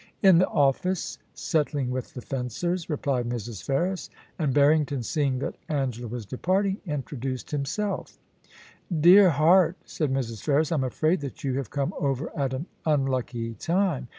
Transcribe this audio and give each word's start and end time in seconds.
* 0.15 0.21
In 0.23 0.39
the 0.39 0.47
office 0.47 1.19
settling 1.35 1.91
with 1.91 2.15
the 2.15 2.23
fencers,' 2.23 2.89
replied 2.89 3.29
Mrs. 3.29 3.61
Ferris; 3.61 4.09
and 4.39 4.51
Barrington, 4.51 5.03
seeing 5.03 5.37
that 5.37 5.53
Angela 5.69 6.07
was 6.07 6.25
departing, 6.25 6.81
introduced 6.87 7.51
himself 7.51 8.17
* 8.57 8.99
Dear 9.05 9.29
heart!' 9.29 9.75
said 9.85 10.11
Mrs. 10.11 10.41
Ferris, 10.41 10.71
* 10.71 10.71
I'm 10.71 10.83
afraid 10.83 11.21
that 11.21 11.43
you 11.43 11.53
have 11.57 11.69
come 11.69 11.93
over 11.99 12.35
at 12.35 12.51
an 12.51 12.65
unlucky 12.83 13.53
time. 13.53 14.07